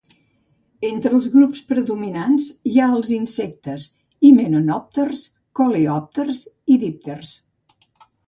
Entre 0.87 1.09
els 1.17 1.25
grups 1.33 1.59
predominants 1.71 2.47
hi 2.69 2.73
ha 2.79 2.87
els 2.99 3.11
insectes 3.17 3.85
himenòpters, 4.29 5.21
coleòpters 5.61 6.41
i 6.77 6.79
dípters. 6.85 7.35